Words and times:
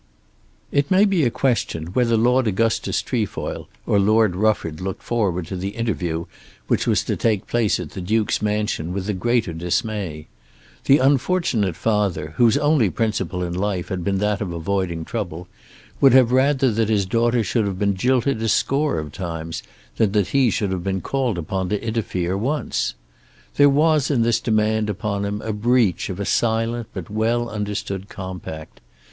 It 0.71 0.89
may 0.89 1.05
be 1.05 1.23
a 1.25 1.29
question 1.29 1.93
whether 1.93 2.17
Lord 2.17 2.47
Augustus 2.47 3.03
Trefoil 3.03 3.67
or 3.85 3.99
Lord 3.99 4.35
Rufford 4.35 4.81
looked 4.81 5.03
forward 5.03 5.45
to 5.45 5.55
the 5.55 5.75
interview 5.75 6.25
which 6.65 6.87
was 6.87 7.03
to 7.03 7.15
take 7.15 7.45
place 7.45 7.79
at 7.79 7.91
the 7.91 8.01
Duke's 8.01 8.41
mansion 8.41 8.93
with 8.93 9.05
the 9.05 9.13
greater 9.13 9.53
dismay. 9.53 10.25
The 10.85 10.97
unfortunate 10.97 11.75
father 11.75 12.33
whose 12.37 12.57
only 12.57 12.89
principle 12.89 13.43
in 13.43 13.53
life 13.53 13.89
had 13.89 14.03
been 14.03 14.17
that 14.17 14.41
of 14.41 14.51
avoiding 14.51 15.05
trouble 15.05 15.47
would 15.99 16.13
have 16.13 16.31
rather 16.31 16.71
that 16.71 16.89
his 16.89 17.05
daughter 17.05 17.43
should 17.43 17.65
have 17.67 17.77
been 17.77 17.93
jilted 17.95 18.41
a 18.41 18.47
score 18.49 18.97
of 18.97 19.11
times 19.11 19.61
than 19.97 20.13
that 20.13 20.29
he 20.29 20.49
should 20.49 20.71
have 20.71 20.83
been 20.83 21.01
called 21.01 21.37
upon 21.37 21.69
to 21.69 21.87
interfere 21.87 22.35
once. 22.35 22.95
There 23.55 23.69
was 23.69 24.09
in 24.09 24.23
this 24.23 24.39
demand 24.39 24.89
upon 24.89 25.25
him 25.25 25.43
a 25.43 25.53
breach 25.53 26.09
of 26.09 26.19
a 26.19 26.25
silent 26.25 26.87
but 26.91 27.11
well 27.11 27.47
understood 27.51 28.09
compact. 28.09 28.81